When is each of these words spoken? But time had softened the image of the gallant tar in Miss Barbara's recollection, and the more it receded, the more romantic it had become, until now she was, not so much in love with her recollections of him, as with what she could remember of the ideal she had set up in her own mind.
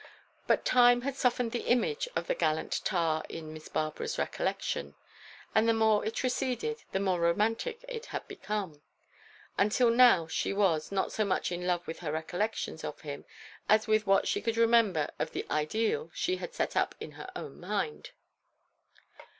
But 0.47 0.65
time 0.65 1.01
had 1.01 1.15
softened 1.15 1.51
the 1.51 1.67
image 1.67 2.07
of 2.15 2.25
the 2.25 2.33
gallant 2.33 2.81
tar 2.83 3.23
in 3.29 3.53
Miss 3.53 3.67
Barbara's 3.69 4.17
recollection, 4.17 4.95
and 5.53 5.69
the 5.69 5.75
more 5.75 6.03
it 6.03 6.23
receded, 6.23 6.77
the 6.91 6.99
more 6.99 7.19
romantic 7.19 7.85
it 7.87 8.07
had 8.07 8.27
become, 8.27 8.81
until 9.59 9.91
now 9.91 10.25
she 10.25 10.53
was, 10.53 10.91
not 10.91 11.11
so 11.11 11.23
much 11.23 11.51
in 11.51 11.67
love 11.67 11.85
with 11.85 11.99
her 11.99 12.11
recollections 12.11 12.83
of 12.83 13.01
him, 13.01 13.25
as 13.69 13.85
with 13.85 14.07
what 14.07 14.27
she 14.27 14.41
could 14.41 14.57
remember 14.57 15.07
of 15.19 15.33
the 15.33 15.45
ideal 15.51 16.09
she 16.15 16.37
had 16.37 16.55
set 16.55 16.75
up 16.75 16.95
in 16.99 17.11
her 17.11 17.29
own 17.35 17.59
mind. 17.59 18.09